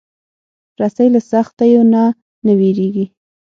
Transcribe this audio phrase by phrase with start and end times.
[0.81, 2.03] رسۍ له سختیو نه
[2.45, 3.05] نه وېرېږي.